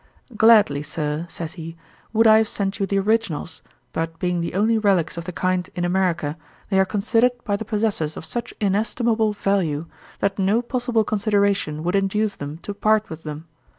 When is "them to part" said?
12.37-13.11